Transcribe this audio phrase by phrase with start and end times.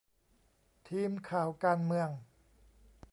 [0.87, 2.09] ทีมข่าวการเมือง